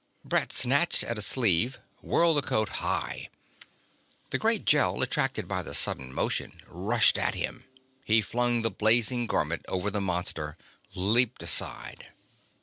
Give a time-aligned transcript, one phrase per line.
[0.25, 3.29] Brett snatched at a sleeve, whirled the coat high.
[4.31, 7.65] The great Gel, attracted by the sudden motion, rushed at him.
[8.03, 10.57] He flung the blazing garment over the monster,
[10.95, 12.07] leaped aside.